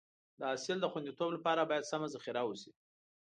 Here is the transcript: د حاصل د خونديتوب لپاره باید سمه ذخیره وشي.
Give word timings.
د 0.37 0.41
حاصل 0.51 0.77
د 0.81 0.85
خونديتوب 0.91 1.29
لپاره 1.35 1.67
باید 1.69 1.89
سمه 1.91 2.07
ذخیره 2.13 2.41
وشي. 2.45 2.71